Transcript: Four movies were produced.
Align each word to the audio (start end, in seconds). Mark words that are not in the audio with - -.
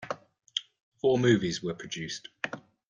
Four 0.99 1.19
movies 1.19 1.61
were 1.61 1.75
produced. 1.75 2.29